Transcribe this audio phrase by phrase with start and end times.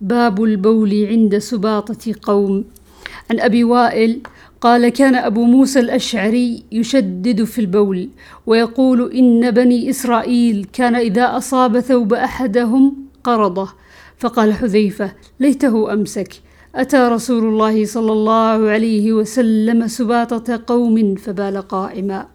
[0.00, 2.64] باب البول عند سباطة قوم.
[3.30, 4.20] عن أبي وائل
[4.60, 8.08] قال كان أبو موسى الأشعري يشدد في البول
[8.46, 13.68] ويقول إن بني إسرائيل كان إذا أصاب ثوب أحدهم قرضه.
[14.18, 16.32] فقال حذيفة ليته أمسك.
[16.74, 22.26] أتى رسول الله صلى الله عليه وسلم سباطة قوم فبال قائما.